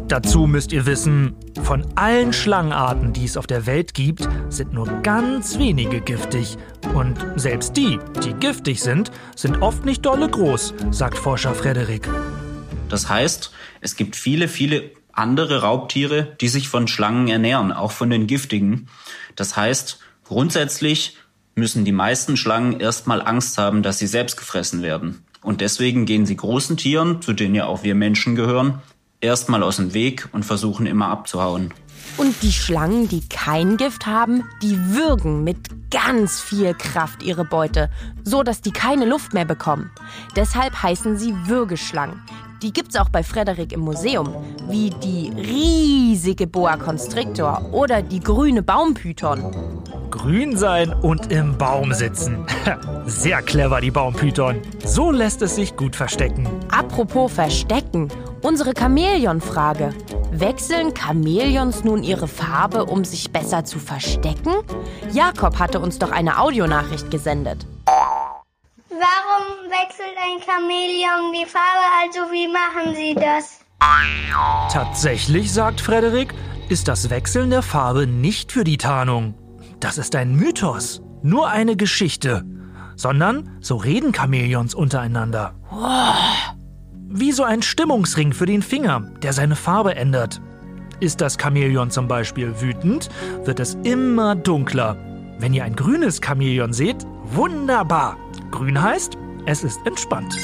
Dazu 0.07 0.47
müsst 0.47 0.71
ihr 0.71 0.85
wissen, 0.85 1.35
von 1.63 1.85
allen 1.95 2.31
Schlangenarten, 2.31 3.11
die 3.11 3.25
es 3.25 3.35
auf 3.35 3.45
der 3.45 3.65
Welt 3.65 3.93
gibt, 3.93 4.25
sind 4.47 4.71
nur 4.71 4.85
ganz 5.01 5.59
wenige 5.59 5.99
giftig. 5.99 6.55
Und 6.93 7.17
selbst 7.35 7.75
die, 7.75 7.99
die 8.23 8.33
giftig 8.33 8.81
sind, 8.81 9.11
sind 9.35 9.61
oft 9.61 9.83
nicht 9.83 10.05
dolle 10.05 10.29
groß, 10.29 10.73
sagt 10.91 11.17
Forscher 11.17 11.53
Frederik. 11.53 12.07
Das 12.87 13.09
heißt, 13.09 13.51
es 13.81 13.97
gibt 13.97 14.15
viele, 14.15 14.47
viele 14.47 14.91
andere 15.11 15.61
Raubtiere, 15.61 16.37
die 16.39 16.47
sich 16.47 16.69
von 16.69 16.87
Schlangen 16.87 17.27
ernähren, 17.27 17.73
auch 17.73 17.91
von 17.91 18.09
den 18.09 18.27
giftigen. 18.27 18.87
Das 19.35 19.57
heißt, 19.57 19.99
grundsätzlich 20.23 21.17
müssen 21.55 21.83
die 21.83 21.91
meisten 21.91 22.37
Schlangen 22.37 22.79
erstmal 22.79 23.21
Angst 23.21 23.57
haben, 23.57 23.83
dass 23.83 23.99
sie 23.99 24.07
selbst 24.07 24.37
gefressen 24.37 24.83
werden. 24.83 25.25
Und 25.41 25.59
deswegen 25.59 26.05
gehen 26.05 26.25
sie 26.25 26.37
großen 26.37 26.77
Tieren, 26.77 27.21
zu 27.21 27.33
denen 27.33 27.55
ja 27.55 27.65
auch 27.65 27.83
wir 27.83 27.95
Menschen 27.95 28.35
gehören, 28.35 28.81
erstmal 29.21 29.63
aus 29.63 29.77
dem 29.77 29.93
Weg 29.93 30.29
und 30.31 30.45
versuchen 30.45 30.85
immer 30.85 31.07
abzuhauen. 31.07 31.73
Und 32.17 32.41
die 32.41 32.51
Schlangen, 32.51 33.07
die 33.07 33.27
kein 33.27 33.77
Gift 33.77 34.05
haben, 34.07 34.43
die 34.61 34.77
würgen 34.95 35.43
mit 35.43 35.91
ganz 35.91 36.39
viel 36.39 36.73
Kraft 36.73 37.21
ihre 37.21 37.45
Beute, 37.45 37.89
so 38.23 38.43
dass 38.43 38.61
die 38.61 38.71
keine 38.71 39.05
Luft 39.05 39.33
mehr 39.33 39.45
bekommen. 39.45 39.91
Deshalb 40.35 40.81
heißen 40.81 41.17
sie 41.17 41.33
Würgeschlangen. 41.45 42.21
Die 42.63 42.73
gibt's 42.73 42.95
auch 42.95 43.09
bei 43.09 43.21
Frederik 43.21 43.71
im 43.71 43.81
Museum, 43.81 44.33
wie 44.67 44.89
die 44.89 45.31
riesige 45.35 46.47
Boa 46.47 46.77
Constrictor 46.77 47.71
oder 47.71 48.01
die 48.01 48.19
grüne 48.19 48.63
Baumpython. 48.63 49.83
Grün 50.09 50.57
sein 50.57 50.93
und 50.93 51.31
im 51.31 51.57
Baum 51.57 51.93
sitzen. 51.93 52.45
Sehr 53.05 53.41
clever, 53.41 53.81
die 53.81 53.91
Baumpython. 53.91 54.61
So 54.83 55.11
lässt 55.11 55.41
es 55.41 55.55
sich 55.55 55.75
gut 55.75 55.95
verstecken. 55.95 56.47
Apropos 56.71 57.31
Verstecken, 57.31 58.09
unsere 58.41 58.73
Chamäleon-Frage. 58.73 59.93
Wechseln 60.31 60.93
Chamäleons 60.95 61.83
nun 61.83 62.03
ihre 62.03 62.27
Farbe, 62.27 62.85
um 62.85 63.05
sich 63.05 63.31
besser 63.31 63.65
zu 63.65 63.79
verstecken? 63.79 64.53
Jakob 65.11 65.59
hatte 65.59 65.79
uns 65.79 65.99
doch 65.99 66.11
eine 66.11 66.39
Audionachricht 66.39 67.09
gesendet. 67.09 67.65
Warum 68.89 69.69
wechselt 69.69 70.15
ein 70.17 70.41
Chamäleon 70.41 71.33
die 71.33 71.45
Farbe? 71.45 71.85
Also 72.03 72.31
wie 72.31 72.47
machen 72.47 72.95
sie 72.95 73.15
das? 73.15 73.59
Tatsächlich, 74.71 75.53
sagt 75.53 75.81
Frederik, 75.81 76.33
ist 76.69 76.87
das 76.87 77.09
Wechseln 77.09 77.49
der 77.49 77.61
Farbe 77.61 78.07
nicht 78.07 78.51
für 78.51 78.63
die 78.63 78.77
Tarnung. 78.77 79.33
Das 79.79 79.99
ist 79.99 80.15
ein 80.15 80.35
Mythos, 80.35 81.01
nur 81.21 81.49
eine 81.49 81.75
Geschichte. 81.75 82.43
Sondern 82.95 83.57
so 83.61 83.75
reden 83.75 84.11
Chamäleons 84.11 84.73
untereinander. 84.73 85.53
Wie 87.09 87.31
so 87.31 87.43
ein 87.43 87.61
Stimmungsring 87.61 88.33
für 88.33 88.47
den 88.47 88.63
Finger, 88.63 89.11
der 89.21 89.33
seine 89.33 89.55
Farbe 89.55 89.95
ändert. 89.95 90.41
Ist 90.99 91.21
das 91.21 91.37
Chamäleon 91.39 91.91
zum 91.91 92.07
Beispiel 92.07 92.59
wütend, 92.59 93.09
wird 93.43 93.59
es 93.59 93.75
immer 93.83 94.35
dunkler. 94.35 94.97
Wenn 95.37 95.53
ihr 95.53 95.63
ein 95.63 95.75
grünes 95.75 96.19
Chamäleon 96.25 96.73
seht, 96.73 97.05
wunderbar. 97.25 98.17
Grün 98.49 98.81
heißt, 98.81 99.15
es 99.45 99.63
ist 99.63 99.79
entspannt. 99.85 100.35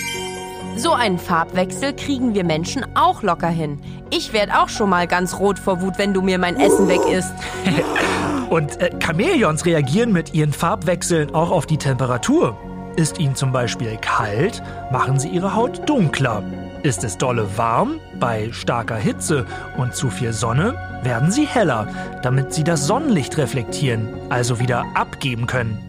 So 0.76 0.92
einen 0.92 1.18
Farbwechsel 1.18 1.94
kriegen 1.96 2.36
wir 2.36 2.44
Menschen 2.44 2.86
auch 2.96 3.24
locker 3.24 3.50
hin. 3.50 3.80
Ich 4.12 4.32
werde 4.32 4.60
auch 4.60 4.70
schon 4.70 4.92
mal 4.92 5.08
ganz 5.08 5.40
rot 5.40 5.58
vor 5.58 5.82
Wut, 5.82 5.98
wenn 5.98 6.14
du 6.14 6.22
mir 6.22 6.38
mein 6.38 6.60
Essen 6.60 6.88
weg 6.88 7.02
isst. 7.12 7.34
Und 8.54 8.80
äh, 8.80 8.92
Chamäleons 9.04 9.66
reagieren 9.66 10.12
mit 10.12 10.36
ihren 10.36 10.54
Farbwechseln 10.54 11.34
auch 11.34 11.50
auf 11.50 11.66
die 11.66 11.80
Temperatur. 11.80 12.56
Ist 12.96 13.20
ihnen 13.20 13.36
zum 13.36 13.52
Beispiel 13.52 13.98
kalt, 14.00 14.62
machen 14.92 15.20
sie 15.20 15.30
ihre 15.30 15.56
Haut 15.56 15.90
dunkler. 15.90 16.44
Ist 16.84 17.04
es 17.04 17.18
dolle 17.18 17.58
warm, 17.58 18.00
bei 18.20 18.52
starker 18.52 18.98
Hitze 18.98 19.48
und 19.80 19.96
zu 19.96 20.12
viel 20.12 20.34
Sonne, 20.34 20.76
werden 21.02 21.32
sie 21.32 21.48
heller, 21.48 21.88
damit 22.22 22.54
sie 22.54 22.64
das 22.64 22.86
Sonnenlicht 22.86 23.40
reflektieren, 23.40 24.08
also 24.30 24.60
wieder 24.60 24.86
abgeben 24.94 25.48
können. 25.48 25.80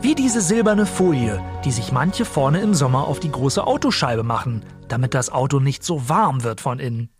Wie 0.00 0.14
diese 0.14 0.40
silberne 0.40 0.86
Folie, 0.86 1.42
die 1.66 1.72
sich 1.72 1.92
manche 1.92 2.24
vorne 2.24 2.62
im 2.62 2.72
Sommer 2.72 3.06
auf 3.06 3.20
die 3.20 3.30
große 3.30 3.66
Autoscheibe 3.66 4.22
machen, 4.22 4.62
damit 4.88 5.12
das 5.12 5.30
Auto 5.30 5.60
nicht 5.60 5.84
so 5.84 6.08
warm 6.08 6.42
wird 6.42 6.62
von 6.62 6.78
innen. 6.78 7.10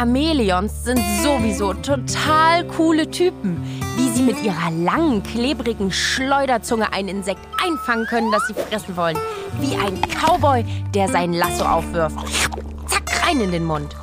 Chamäleons 0.00 0.84
sind 0.84 0.98
sowieso 1.22 1.74
total 1.74 2.66
coole 2.68 3.10
Typen. 3.10 3.62
Wie 3.98 4.08
sie 4.08 4.22
mit 4.22 4.42
ihrer 4.42 4.70
langen, 4.70 5.22
klebrigen 5.22 5.92
Schleuderzunge 5.92 6.90
ein 6.94 7.06
Insekt 7.06 7.42
einfangen 7.62 8.06
können, 8.06 8.32
das 8.32 8.46
sie 8.46 8.54
fressen 8.54 8.96
wollen. 8.96 9.18
Wie 9.60 9.76
ein 9.76 10.00
Cowboy, 10.00 10.64
der 10.94 11.06
sein 11.08 11.34
Lasso 11.34 11.66
aufwirft. 11.66 12.16
Zack, 12.86 13.26
rein 13.26 13.42
in 13.42 13.52
den 13.52 13.66
Mund. 13.66 13.94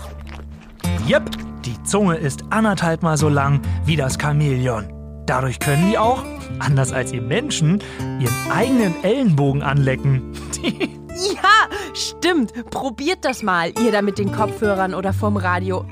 Jep, 1.08 1.32
die 1.66 1.82
Zunge 1.82 2.18
ist 2.18 2.44
anderthalb 2.52 3.02
Mal 3.02 3.18
so 3.18 3.28
lang 3.28 3.62
wie 3.86 3.96
das 3.96 4.20
Chamäleon. 4.22 4.94
Dadurch 5.26 5.58
können 5.58 5.90
die 5.90 5.98
auch, 5.98 6.24
anders 6.60 6.94
als 6.94 7.12
ihr 7.12 7.24
Menschen, 7.24 7.82
ihren 8.20 8.52
eigenen 8.52 9.04
Ellenbogen 9.04 9.64
anlecken. 9.64 10.34
Ja, 11.18 11.57
stimmt. 11.98 12.54
Probiert 12.70 13.26
das 13.26 13.44
mal, 13.44 13.74
ihr 13.80 13.92
da 13.92 14.02
mit 14.02 14.18
den 14.18 14.32
Kopfhörern 14.32 14.94
oder 14.94 15.14
vom 15.14 15.38
Radio. 15.38 15.86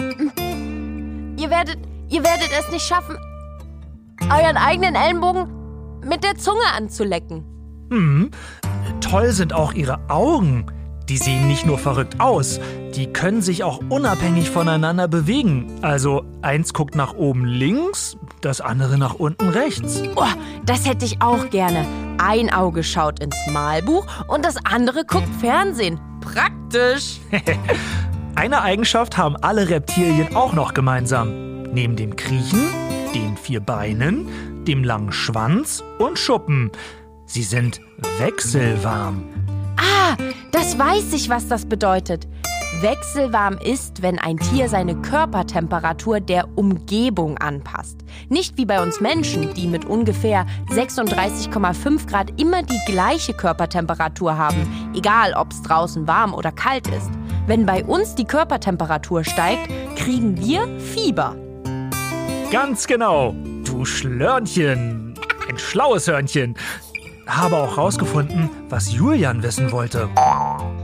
Ihr 1.37 1.49
werdet, 1.49 1.77
ihr 2.09 2.23
werdet 2.23 2.49
es 2.57 2.71
nicht 2.71 2.85
schaffen, 2.85 3.17
euren 4.23 4.57
eigenen 4.57 4.95
Ellenbogen 4.95 5.47
mit 6.07 6.23
der 6.23 6.35
Zunge 6.35 6.65
anzulecken. 6.75 7.43
Hm, 7.91 8.31
toll 9.01 9.31
sind 9.31 9.53
auch 9.53 9.73
ihre 9.73 9.99
Augen. 10.09 10.65
Die 11.09 11.17
sehen 11.17 11.47
nicht 11.47 11.67
nur 11.67 11.77
verrückt 11.77 12.19
aus, 12.19 12.59
die 12.95 13.05
können 13.05 13.43
sich 13.43 13.63
auch 13.63 13.79
unabhängig 13.89 14.49
voneinander 14.49 15.07
bewegen. 15.07 15.71
Also 15.83 16.23
eins 16.41 16.73
guckt 16.73 16.95
nach 16.95 17.13
oben 17.13 17.45
links, 17.45 18.17
das 18.45 18.61
andere 18.61 18.97
nach 18.97 19.15
unten 19.15 19.49
rechts. 19.49 20.03
Oh, 20.15 20.23
das 20.65 20.87
hätte 20.87 21.03
ich 21.03 21.21
auch 21.21 21.49
gerne. 21.49 21.85
Ein 22.19 22.53
Auge 22.53 22.83
schaut 22.83 23.19
ins 23.19 23.35
Malbuch 23.51 24.05
und 24.27 24.45
das 24.45 24.55
andere 24.63 25.03
guckt 25.03 25.27
Fernsehen. 25.39 25.99
Praktisch. 26.21 27.19
Eine 28.35 28.61
Eigenschaft 28.61 29.17
haben 29.17 29.35
alle 29.37 29.69
Reptilien 29.69 30.35
auch 30.35 30.53
noch 30.53 30.73
gemeinsam. 30.73 31.63
Neben 31.63 31.95
dem 31.95 32.15
Kriechen, 32.15 32.67
den 33.13 33.35
vier 33.37 33.61
Beinen, 33.61 34.63
dem 34.65 34.83
langen 34.83 35.11
Schwanz 35.11 35.83
und 35.99 36.19
Schuppen. 36.19 36.71
Sie 37.25 37.43
sind 37.43 37.81
wechselwarm. 38.19 39.23
Ah, 39.77 40.15
das 40.51 40.77
weiß 40.77 41.13
ich, 41.13 41.29
was 41.29 41.47
das 41.47 41.65
bedeutet. 41.65 42.27
Wechselwarm 42.81 43.57
ist, 43.57 44.01
wenn 44.01 44.19
ein 44.19 44.37
Tier 44.37 44.67
seine 44.67 44.95
Körpertemperatur 44.95 46.19
der 46.19 46.47
Umgebung 46.57 47.37
anpasst. 47.37 47.99
Nicht 48.29 48.57
wie 48.57 48.65
bei 48.65 48.81
uns 48.81 48.99
Menschen, 48.99 49.53
die 49.53 49.67
mit 49.67 49.85
ungefähr 49.85 50.45
36,5 50.69 52.07
Grad 52.07 52.39
immer 52.39 52.63
die 52.63 52.79
gleiche 52.85 53.33
Körpertemperatur 53.33 54.37
haben, 54.37 54.91
egal 54.93 55.33
ob 55.33 55.51
es 55.51 55.61
draußen 55.61 56.07
warm 56.07 56.33
oder 56.33 56.51
kalt 56.51 56.87
ist. 56.87 57.09
Wenn 57.47 57.65
bei 57.65 57.83
uns 57.85 58.15
die 58.15 58.25
Körpertemperatur 58.25 59.23
steigt, 59.23 59.69
kriegen 59.95 60.37
wir 60.37 60.67
Fieber. 60.79 61.35
Ganz 62.51 62.87
genau, 62.87 63.33
du 63.63 63.85
Schlörnchen. 63.85 65.13
Ein 65.47 65.57
schlaues 65.57 66.07
Hörnchen. 66.07 66.55
Habe 67.27 67.57
auch 67.57 67.77
rausgefunden, 67.77 68.49
was 68.69 68.91
Julian 68.91 69.41
wissen 69.41 69.71
wollte. 69.71 70.09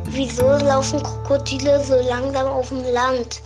Wieso 0.06 0.48
laufen 0.48 1.02
Krokodile 1.04 1.84
so 1.84 1.96
langsam 2.10 2.48
auf 2.48 2.70
dem 2.70 2.84
Land? 2.94 3.42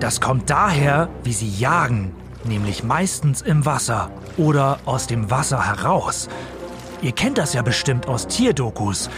Das 0.00 0.20
kommt 0.20 0.50
daher, 0.50 1.08
wie 1.22 1.32
sie 1.32 1.48
jagen, 1.48 2.14
nämlich 2.44 2.82
meistens 2.82 3.42
im 3.42 3.64
Wasser 3.64 4.10
oder 4.36 4.78
aus 4.86 5.06
dem 5.06 5.30
Wasser 5.30 5.64
heraus. 5.64 6.28
Ihr 7.00 7.12
kennt 7.12 7.38
das 7.38 7.54
ja 7.54 7.62
bestimmt 7.62 8.08
aus 8.08 8.26
Tierdokus. 8.26 9.08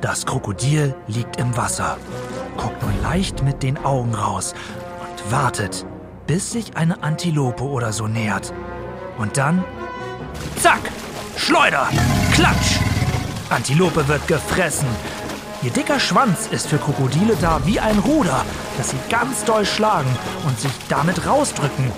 Das 0.00 0.24
Krokodil 0.24 0.94
liegt 1.08 1.38
im 1.38 1.56
Wasser, 1.56 1.98
guckt 2.56 2.82
nur 2.82 2.92
leicht 3.02 3.42
mit 3.42 3.62
den 3.62 3.84
Augen 3.84 4.14
raus 4.14 4.54
und 5.00 5.32
wartet, 5.32 5.84
bis 6.26 6.52
sich 6.52 6.76
eine 6.76 7.02
Antilope 7.02 7.64
oder 7.64 7.92
so 7.92 8.06
nähert. 8.06 8.54
Und 9.18 9.36
dann, 9.36 9.64
zack, 10.60 10.80
Schleuder, 11.36 11.88
Klatsch. 12.32 12.78
Antilope 13.50 14.06
wird 14.08 14.26
gefressen. 14.28 14.88
Ihr 15.62 15.70
dicker 15.70 15.98
Schwanz 15.98 16.46
ist 16.50 16.68
für 16.68 16.78
Krokodile 16.78 17.36
da 17.40 17.60
wie 17.64 17.80
ein 17.80 17.98
Ruder, 17.98 18.44
das 18.76 18.90
sie 18.90 18.98
ganz 19.08 19.44
doll 19.44 19.66
schlagen 19.66 20.10
und 20.46 20.60
sich 20.60 20.72
damit 20.88 21.26
rausdrücken. 21.26 21.92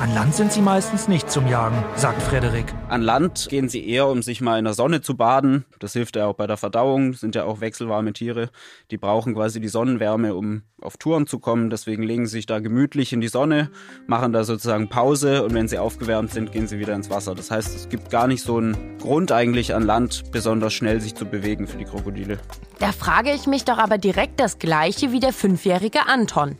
An 0.00 0.12
Land 0.12 0.34
sind 0.34 0.52
sie 0.52 0.60
meistens 0.60 1.06
nicht 1.06 1.30
zum 1.30 1.46
Jagen, 1.46 1.82
sagt 1.94 2.20
Frederik. 2.20 2.66
An 2.88 3.00
Land 3.00 3.46
gehen 3.48 3.68
sie 3.68 3.88
eher, 3.88 4.08
um 4.08 4.22
sich 4.22 4.40
mal 4.40 4.58
in 4.58 4.64
der 4.64 4.74
Sonne 4.74 5.00
zu 5.00 5.16
baden. 5.16 5.64
Das 5.78 5.92
hilft 5.92 6.16
ja 6.16 6.26
auch 6.26 6.34
bei 6.34 6.46
der 6.46 6.56
Verdauung, 6.56 7.14
sind 7.14 7.36
ja 7.36 7.44
auch 7.44 7.60
wechselwarme 7.60 8.12
Tiere. 8.12 8.50
Die 8.90 8.98
brauchen 8.98 9.34
quasi 9.34 9.60
die 9.60 9.68
Sonnenwärme, 9.68 10.34
um 10.34 10.62
auf 10.80 10.96
Touren 10.96 11.26
zu 11.26 11.38
kommen. 11.38 11.70
Deswegen 11.70 12.02
legen 12.02 12.26
sie 12.26 12.32
sich 12.32 12.46
da 12.46 12.58
gemütlich 12.58 13.12
in 13.12 13.20
die 13.20 13.28
Sonne, 13.28 13.70
machen 14.06 14.32
da 14.32 14.42
sozusagen 14.42 14.88
Pause 14.88 15.44
und 15.44 15.54
wenn 15.54 15.68
sie 15.68 15.78
aufgewärmt 15.78 16.32
sind, 16.32 16.50
gehen 16.50 16.66
sie 16.66 16.80
wieder 16.80 16.94
ins 16.94 17.08
Wasser. 17.08 17.34
Das 17.34 17.50
heißt, 17.52 17.74
es 17.74 17.88
gibt 17.88 18.10
gar 18.10 18.26
nicht 18.26 18.42
so 18.42 18.58
einen 18.58 18.98
Grund 18.98 19.30
eigentlich 19.30 19.74
an 19.74 19.84
Land, 19.84 20.24
besonders 20.32 20.74
schnell 20.74 21.00
sich 21.00 21.14
zu 21.14 21.24
bewegen 21.24 21.68
für 21.68 21.78
die 21.78 21.84
Krokodile. 21.84 22.38
Da 22.80 22.90
frage 22.90 23.30
ich 23.32 23.46
mich 23.46 23.64
doch 23.64 23.78
aber 23.78 23.96
direkt 23.96 24.40
das 24.40 24.58
gleiche 24.58 25.12
wie 25.12 25.20
der 25.20 25.32
fünfjährige 25.32 26.06
Anton. 26.08 26.58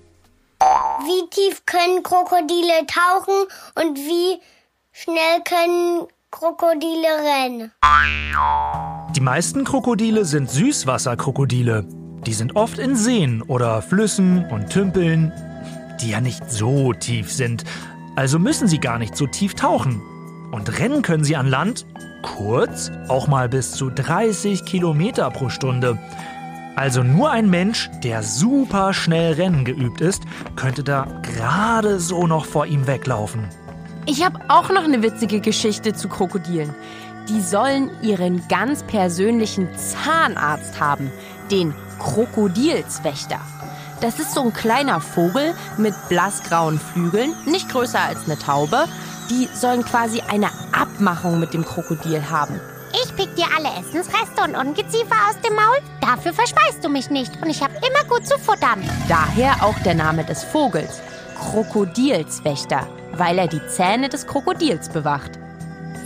Wie 1.04 1.28
tief 1.31 1.64
können 1.66 2.02
Krokodile 2.02 2.87
tauchen 2.87 3.47
und 3.76 3.97
wie 3.97 4.40
schnell 4.90 5.43
können 5.45 6.07
Krokodile 6.31 7.09
rennen? 7.23 7.73
Die 9.14 9.21
meisten 9.21 9.64
Krokodile 9.64 10.25
sind 10.25 10.50
Süßwasserkrokodile. 10.50 11.85
Die 12.26 12.33
sind 12.33 12.57
oft 12.57 12.78
in 12.78 12.97
Seen 12.97 13.43
oder 13.43 13.83
Flüssen 13.83 14.50
und 14.50 14.71
Tümpeln, 14.71 15.33
die 16.00 16.11
ja 16.11 16.21
nicht 16.21 16.50
so 16.50 16.93
tief 16.93 17.31
sind. 17.31 17.62
Also 18.16 18.40
müssen 18.40 18.66
sie 18.66 18.81
gar 18.81 18.99
nicht 18.99 19.16
so 19.16 19.26
tief 19.26 19.54
tauchen. 19.54 20.02
Und 20.50 20.78
rennen 20.81 21.02
können 21.02 21.23
sie 21.23 21.37
an 21.37 21.47
Land 21.47 21.87
kurz, 22.23 22.90
auch 23.09 23.28
mal 23.28 23.49
bis 23.49 23.73
zu 23.73 23.90
30 23.90 24.64
Kilometer 24.64 25.31
pro 25.31 25.50
Stunde. 25.50 25.99
Also 26.76 27.02
nur 27.02 27.31
ein 27.31 27.49
Mensch, 27.49 27.90
der 28.02 28.23
super 28.23 28.93
schnell 28.93 29.35
Rennen 29.35 29.64
geübt 29.64 30.00
ist, 30.00 30.25
könnte 30.57 30.83
da 30.83 31.07
gerade 31.23 32.00
so 32.00 32.26
noch 32.26 32.47
vor 32.47 32.66
ihm 32.66 32.87
weglaufen. 32.87 33.49
Ich 34.07 34.25
habe 34.25 34.40
auch 34.49 34.69
noch 34.71 34.85
eine 34.85 35.02
witzige 35.02 35.40
Geschichte 35.40 35.95
zu 35.95 36.09
Krokodilen. 36.09 36.75
Die 37.28 37.40
sollen 37.40 37.90
ihren 38.02 38.47
ganz 38.49 38.83
persönlichen 38.83 39.69
Zahnarzt 39.76 40.78
haben, 40.78 41.11
den 41.50 41.73
Krokodilswächter. 41.99 43.40
Das 44.00 44.19
ist 44.19 44.35
so 44.35 44.43
ein 44.43 44.52
kleiner 44.52 45.00
Vogel 45.00 45.54
mit 45.78 45.95
blassgrauen 46.11 46.78
Flügeln, 46.78 47.33
nicht 47.47 47.71
größer 47.71 48.00
als 48.00 48.25
eine 48.26 48.38
Taube. 48.38 48.85
Die 49.31 49.49
sollen 49.54 49.85
quasi 49.85 50.21
eine 50.28 50.49
Abmachung 50.73 51.40
mit 51.40 51.54
dem 51.54 51.64
Krokodil 51.64 52.28
haben. 52.28 52.61
Ich 53.16 53.26
pick 53.26 53.37
dir 53.37 53.46
alle 53.57 53.68
Essensreste 53.79 54.42
und 54.42 54.57
Ungeziefer 54.57 55.14
aus 55.29 55.40
dem 55.40 55.55
Maul. 55.55 55.77
Dafür 56.00 56.33
verspeist 56.33 56.83
du 56.83 56.88
mich 56.88 57.11
nicht 57.11 57.31
und 57.40 57.48
ich 57.48 57.62
habe 57.62 57.74
immer 57.74 58.09
gut 58.09 58.27
zu 58.27 58.37
futtern. 58.38 58.83
Daher 59.09 59.62
auch 59.62 59.79
der 59.81 59.94
Name 59.94 60.24
des 60.24 60.42
Vogels, 60.42 61.00
Krokodilswächter, 61.38 62.88
weil 63.12 63.38
er 63.38 63.46
die 63.46 63.64
Zähne 63.68 64.09
des 64.09 64.27
Krokodils 64.27 64.88
bewacht. 64.88 65.38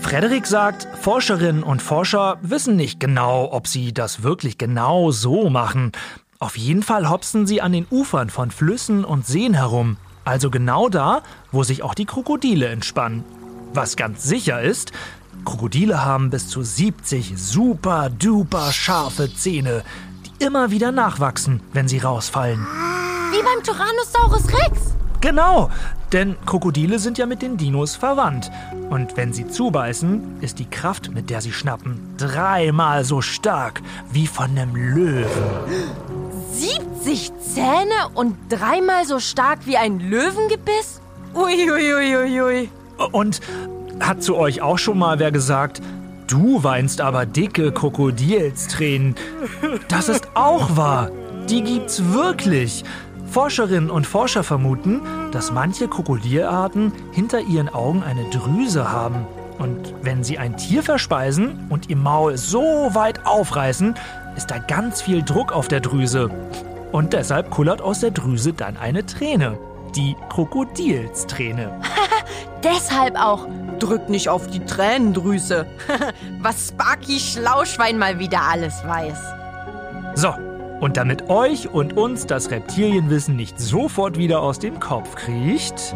Frederik 0.03 0.47
sagt, 0.47 0.87
Forscherinnen 1.01 1.63
und 1.63 1.81
Forscher 1.81 2.37
wissen 2.43 2.77
nicht 2.77 3.01
genau, 3.01 3.53
ob 3.53 3.69
sie 3.69 3.95
das 3.95 4.23
wirklich 4.23 4.59
genau 4.59 5.11
so 5.11 5.49
machen. 5.49 5.93
Auf 6.41 6.59
jeden 6.59 6.83
Fall 6.83 7.09
hopsen 7.09 7.47
sie 7.47 7.63
an 7.63 7.73
den 7.73 7.87
Ufern 7.91 8.29
von 8.29 8.51
Flüssen 8.51 9.07
und 9.07 9.27
Seen 9.27 9.55
herum. 9.55 9.97
Also 10.27 10.51
genau 10.51 10.91
da, 10.91 11.23
wo 11.53 11.63
sich 11.63 11.83
auch 11.83 11.95
die 11.95 12.07
Krokodile 12.07 12.67
entspannen. 12.67 13.25
Was 13.73 13.97
ganz 13.97 14.25
sicher 14.25 14.63
ist, 14.63 14.93
Krokodile 15.49 16.05
haben 16.05 16.29
bis 16.29 16.47
zu 16.49 16.63
70 16.63 17.33
super 17.39 18.11
duper 18.11 18.71
scharfe 18.71 19.35
Zähne, 19.35 19.83
die 20.27 20.45
immer 20.45 20.71
wieder 20.71 20.93
nachwachsen, 20.93 21.63
wenn 21.73 21.89
sie 21.89 21.97
rausfallen. 21.97 22.67
Wie 23.31 23.43
beim 23.43 23.63
Tyrannosaurus 23.63 24.47
Rex. 24.53 24.95
Genau, 25.23 25.71
denn 26.13 26.37
Krokodile 26.45 26.99
sind 26.99 27.17
ja 27.17 27.25
mit 27.25 27.41
den 27.41 27.57
Dinos 27.57 27.97
verwandt. 27.97 28.51
Und 28.91 29.17
wenn 29.17 29.33
sie 29.33 29.49
zubeißen, 29.49 30.43
ist 30.43 30.59
die 30.59 30.69
Kraft, 30.69 31.13
mit 31.15 31.31
der 31.31 31.41
sie 31.41 31.53
schnappen, 31.53 31.99
dreimal 32.19 33.05
so 33.05 33.23
stark 33.23 33.81
wie 34.13 34.27
von 34.27 34.51
einem 34.51 34.77
Löwen. 34.77 35.25
70 36.53 37.33
Zähne 37.41 38.11
und 38.15 38.37
dreimal 38.51 39.07
so 39.07 39.19
stark 39.19 39.61
wie 39.65 39.79
ein 39.79 39.99
Löwengebiss? 39.99 41.01
Uiuiuiui. 41.35 42.69
Und 43.13 43.41
hat 44.01 44.23
zu 44.23 44.37
euch 44.37 44.63
auch 44.63 44.79
schon 44.79 44.99
mal 44.99 45.19
wer 45.19 45.33
gesagt, 45.33 45.81
du 46.27 46.63
weinst 46.63 47.01
aber 47.01 47.27
dicke 47.27 47.73
Krokodilstränen? 47.73 49.15
Das 49.89 50.09
ist 50.09 50.29
auch 50.35 50.77
wahr. 50.77 51.11
Die 51.49 51.63
gibt's 51.63 52.03
wirklich. 52.13 52.85
Forscherinnen 53.31 53.91
und 53.91 54.07
Forscher 54.07 54.43
vermuten, 54.43 55.03
dass 55.33 55.53
manche 55.53 55.89
Krokodilarten 55.89 56.93
hinter 57.13 57.41
ihren 57.41 57.69
Augen 57.69 58.03
eine 58.03 58.25
Drüse 58.31 58.91
haben. 58.91 59.27
Und 59.59 59.95
wenn 60.03 60.25
sie 60.25 60.39
ein 60.39 60.57
Tier 60.57 60.83
verspeisen 60.83 61.67
und 61.69 61.91
ihr 61.91 61.97
Maul 61.97 62.39
so 62.39 62.91
weit 62.93 63.27
aufreißen, 63.27 63.95
ist 64.37 64.51
da 64.51 64.59
ganz 64.59 65.03
viel 65.03 65.23
Druck 65.23 65.53
auf 65.53 65.69
der 65.69 65.81
Drüse. 65.81 66.31
Und 66.93 67.13
deshalb 67.13 67.51
kullert 67.51 67.83
aus 67.83 68.01
der 68.01 68.13
Drüse 68.13 68.53
dann 68.53 68.77
eine 68.77 69.05
Träne. 69.05 69.59
Die 69.95 70.17
Krokodilsträne. 70.29 71.81
Deshalb 72.63 73.17
auch 73.17 73.47
drück 73.79 74.09
nicht 74.09 74.29
auf 74.29 74.47
die 74.49 74.61
Tränendrüse. 74.61 75.67
Was 76.41 76.69
Sparky 76.69 77.19
Schlauschwein 77.19 77.99
mal 77.99 78.19
wieder 78.19 78.43
alles 78.43 78.83
weiß. 78.85 79.19
So, 80.15 80.35
und 80.81 80.97
damit 80.97 81.29
euch 81.29 81.69
und 81.69 81.97
uns 81.97 82.27
das 82.27 82.51
Reptilienwissen 82.51 83.37
nicht 83.37 83.59
sofort 83.61 84.19
wieder 84.19 84.43
aus 84.43 84.59
dem 84.59 84.81
Kopf 84.81 85.15
kriecht, 85.15 85.95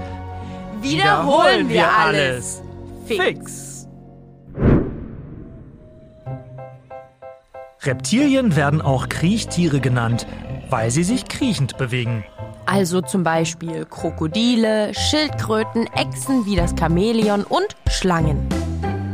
Wiederholen 0.82 1.68
wir 1.68 1.88
alles. 1.90 2.60
Fix. 3.06 3.86
Reptilien 7.82 8.56
werden 8.56 8.80
auch 8.80 9.08
Kriechtiere 9.08 9.80
genannt, 9.80 10.26
weil 10.70 10.90
sie 10.90 11.04
sich 11.04 11.26
kriechend 11.26 11.78
bewegen. 11.78 12.24
Also 12.66 13.00
zum 13.00 13.22
Beispiel 13.22 13.84
Krokodile, 13.84 14.94
Schildkröten, 14.94 15.86
Echsen 15.94 16.46
wie 16.46 16.56
das 16.56 16.74
Chamäleon 16.78 17.44
und 17.44 17.76
Schlangen. 17.88 18.48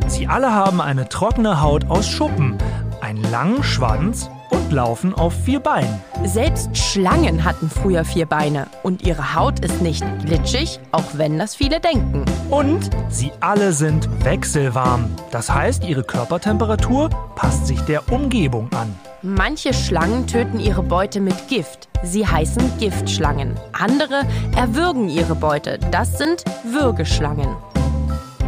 Sie 0.07 0.27
alle 0.27 0.53
haben 0.53 0.81
eine 0.81 1.09
trockene 1.09 1.61
Haut 1.61 1.91
aus 1.91 2.09
Schuppen, 2.09 2.57
einen 3.01 3.23
langen 3.31 3.63
Schwanz 3.63 4.31
und 4.51 4.73
laufen 4.73 5.15
auf 5.15 5.35
vier 5.45 5.61
Beinen. 5.61 6.01
Selbst 6.25 6.77
Schlangen 6.77 7.45
hatten 7.45 7.69
früher 7.71 8.05
vier 8.05 8.27
Beine 8.27 8.67
und 8.83 9.03
ihre 9.03 9.35
Haut 9.35 9.61
ist 9.61 9.83
nicht 9.83 10.05
glitschig, 10.25 10.81
auch 10.93 11.05
wenn 11.15 11.39
das 11.39 11.55
viele 11.55 11.81
denken. 11.81 12.25
Und 12.51 12.91
sie 13.09 13.33
alle 13.41 13.73
sind 13.73 14.09
wechselwarm. 14.25 15.11
Das 15.31 15.53
heißt, 15.53 15.85
ihre 15.85 16.05
Körpertemperatur 16.05 17.11
passt 17.35 17.67
sich 17.67 17.81
der 17.83 18.11
Umgebung 18.11 18.71
an. 18.73 18.95
Manche 19.23 19.75
Schlangen 19.75 20.29
töten 20.29 20.61
ihre 20.61 20.85
Beute 20.85 21.19
mit 21.19 21.49
Gift. 21.49 21.89
Sie 22.05 22.25
heißen 22.25 22.79
Giftschlangen. 22.79 23.59
Andere 23.73 24.23
erwürgen 24.57 25.09
ihre 25.09 25.35
Beute. 25.35 25.81
Das 25.91 26.19
sind 26.19 26.45
Würgeschlangen. 26.63 27.57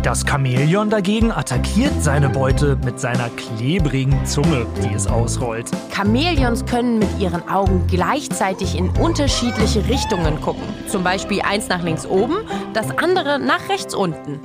Das 0.05 0.25
Chamäleon 0.25 0.89
dagegen 0.89 1.33
attackiert 1.33 2.01
seine 2.01 2.29
Beute 2.29 2.79
mit 2.85 3.01
seiner 3.01 3.31
klebrigen 3.31 4.25
Zunge, 4.25 4.65
die 4.85 4.95
es 4.95 5.09
ausrollt. 5.09 5.69
Chamäleons 5.93 6.65
können 6.65 7.01
mit 7.01 7.19
ihren 7.19 7.49
Augen 7.49 7.89
gleichzeitig 7.89 8.79
in 8.79 8.91
unterschiedliche 8.91 9.89
Richtungen 9.89 10.41
gucken. 10.41 10.63
Zum 10.87 11.03
Beispiel 11.03 11.43
eins 11.43 11.69
nach 11.69 11.83
links 11.83 12.07
oben, 12.07 12.37
das 12.75 12.97
andere 12.97 13.41
nach 13.41 13.69
rechts 13.69 13.93
unten. 13.93 14.39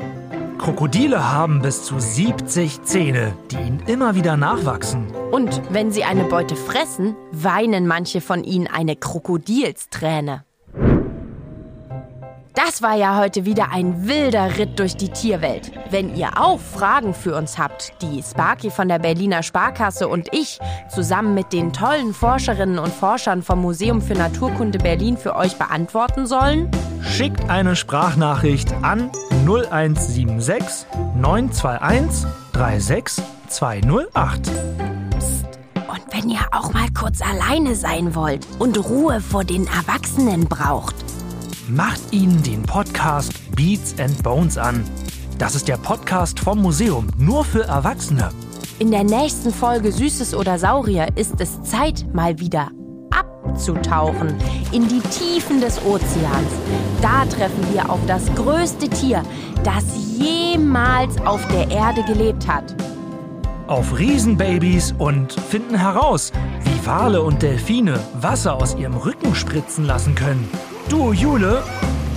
Krokodile 0.57 1.31
haben 1.31 1.61
bis 1.61 1.83
zu 1.83 1.99
70 1.99 2.83
Zähne, 2.83 3.33
die 3.51 3.57
ihnen 3.57 3.83
immer 3.87 4.15
wieder 4.15 4.37
nachwachsen. 4.37 5.07
Und 5.31 5.61
wenn 5.69 5.91
sie 5.91 6.03
eine 6.03 6.23
Beute 6.23 6.55
fressen, 6.55 7.15
weinen 7.31 7.87
manche 7.87 8.21
von 8.21 8.43
ihnen 8.43 8.67
eine 8.67 8.95
Krokodilsträne. 8.95 10.43
Das 12.55 12.81
war 12.81 12.95
ja 12.95 13.19
heute 13.19 13.43
wieder 13.43 13.71
ein 13.73 14.07
wilder 14.07 14.57
Ritt 14.57 14.79
durch 14.79 14.95
die 14.95 15.09
Tierwelt. 15.09 15.71
Wenn 15.89 16.15
ihr 16.15 16.41
auch 16.41 16.59
Fragen 16.59 17.13
für 17.13 17.35
uns 17.35 17.57
habt, 17.57 17.93
die 18.01 18.23
Sparky 18.23 18.71
von 18.71 18.87
der 18.87 18.99
Berliner 18.99 19.43
Sparkasse 19.43 20.07
und 20.07 20.29
ich 20.33 20.59
zusammen 20.89 21.33
mit 21.33 21.51
den 21.51 21.73
tollen 21.73 22.13
Forscherinnen 22.13 22.79
und 22.79 22.93
Forschern 22.93 23.43
vom 23.43 23.61
Museum 23.61 24.01
für 24.01 24.13
Naturkunde 24.13 24.77
Berlin 24.79 25.17
für 25.17 25.35
euch 25.35 25.57
beantworten 25.57 26.25
sollen, 26.25 26.71
Schickt 27.07 27.49
eine 27.49 27.75
Sprachnachricht 27.75 28.73
an 28.81 29.09
0176 29.45 30.87
921 31.15 32.27
36208. 32.53 34.51
und 35.87 36.01
wenn 36.11 36.29
ihr 36.29 36.39
auch 36.51 36.73
mal 36.73 36.87
kurz 36.97 37.21
alleine 37.21 37.75
sein 37.75 38.15
wollt 38.15 38.47
und 38.59 38.77
Ruhe 38.89 39.21
vor 39.21 39.43
den 39.43 39.67
Erwachsenen 39.67 40.45
braucht, 40.45 40.95
Macht 41.67 42.01
Ihnen 42.11 42.43
den 42.43 42.61
Podcast 42.61 43.33
Beats 43.55 43.95
and 43.99 44.21
Bones 44.21 44.55
an. 44.55 44.83
Das 45.39 45.55
ist 45.55 45.67
der 45.67 45.77
Podcast 45.77 46.39
vom 46.39 46.61
Museum, 46.61 47.07
nur 47.17 47.43
für 47.43 47.63
Erwachsene. 47.63 48.29
In 48.77 48.91
der 48.91 49.03
nächsten 49.03 49.51
Folge 49.51 49.91
Süßes 49.91 50.35
oder 50.35 50.59
Saurier 50.59 51.07
ist 51.15 51.41
es 51.41 51.63
Zeit, 51.63 52.05
mal 52.13 52.37
wieder 52.37 52.69
abzutauchen 53.45 54.35
in 54.71 54.87
die 54.87 54.99
Tiefen 54.99 55.61
des 55.61 55.83
Ozeans. 55.85 56.51
Da 57.01 57.25
treffen 57.25 57.63
wir 57.73 57.89
auf 57.89 57.99
das 58.07 58.23
größte 58.35 58.89
Tier, 58.89 59.23
das 59.63 59.83
jemals 60.17 61.17
auf 61.25 61.45
der 61.47 61.69
Erde 61.69 62.03
gelebt 62.03 62.47
hat. 62.47 62.75
Auf 63.67 63.97
Riesenbabys 63.97 64.93
und 64.97 65.33
finden 65.33 65.75
heraus, 65.75 66.31
wie 66.63 66.85
Wale 66.85 67.21
und 67.21 67.41
Delfine 67.41 67.99
Wasser 68.13 68.55
aus 68.55 68.75
ihrem 68.75 68.95
Rücken 68.95 69.33
spritzen 69.33 69.85
lassen 69.85 70.13
können. 70.13 70.47
Du, 70.87 71.13
Jule, 71.13 71.63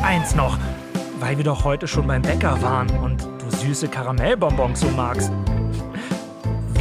eins 0.03 0.35
noch, 0.35 0.59
weil 1.21 1.39
wir 1.39 1.45
doch 1.45 1.65
heute 1.65 1.89
schon 1.89 2.07
beim 2.07 2.21
Bäcker 2.21 2.61
waren 2.61 2.91
und 3.03 3.23
du 3.23 3.57
süße 3.57 3.89
Karamellbonbons 3.89 4.81
so 4.81 4.89
magst. 4.89 5.33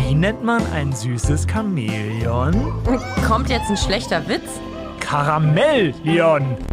Wie 0.08 0.16
nennt 0.16 0.42
man 0.42 0.66
ein 0.72 0.94
süßes 0.94 1.48
Chamäleon? 1.52 2.72
Kommt 3.28 3.50
jetzt 3.50 3.70
ein 3.70 3.76
schlechter 3.76 4.26
Witz? 4.30 4.50
Karamellion! 5.02 6.56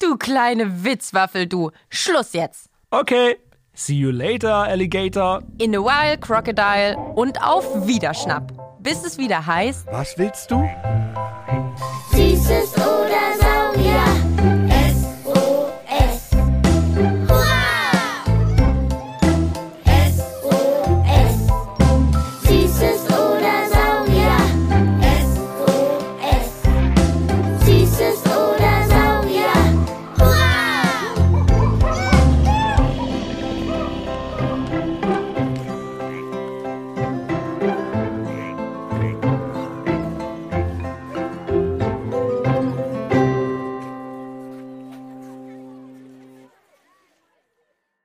Du 0.00 0.16
kleine 0.16 0.84
Witzwaffel, 0.84 1.46
du. 1.46 1.70
Schluss 1.90 2.32
jetzt. 2.32 2.70
Okay, 2.90 3.36
see 3.74 3.94
you 3.94 4.10
later, 4.10 4.54
Alligator. 4.54 5.42
In 5.58 5.76
a 5.76 5.80
while, 5.80 6.18
Crocodile 6.18 6.96
und 7.14 7.40
auf 7.42 7.86
Wiederschnapp. 7.86 8.52
Bis 8.80 9.04
es 9.04 9.18
wieder 9.18 9.44
heißt. 9.46 9.86
Was 9.90 10.16
willst 10.16 10.50
du? 10.50 10.68